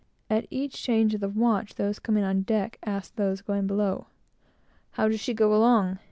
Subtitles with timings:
[0.31, 4.07] At each change of the watch, those coming on deck asked those going below
[4.93, 5.99] "How does she go along?"